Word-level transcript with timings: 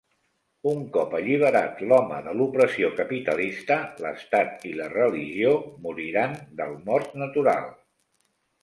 Un 0.69 0.79
cop 0.95 1.11
alliberat 1.17 1.83
l'home 1.91 2.17
de 2.29 2.33
l'opressió 2.39 2.91
capitalista, 3.01 3.79
l'Estat 4.07 4.67
i 4.71 4.75
la 4.81 4.89
religió 4.97 5.55
moriran 5.87 6.37
del 6.63 6.77
mort 6.91 7.17
natural. 7.27 7.71